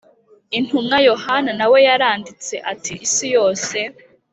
[0.57, 3.77] Intumwa yohana na we yaranditse ati isi yose